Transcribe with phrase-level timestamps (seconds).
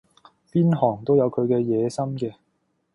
[0.51, 2.33] 邊行都有佢嘅野心嘅